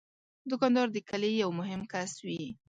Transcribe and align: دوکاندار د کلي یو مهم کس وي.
دوکاندار 0.49 0.87
د 0.91 0.97
کلي 1.09 1.31
یو 1.43 1.49
مهم 1.59 1.81
کس 1.91 2.11
وي. 2.25 2.43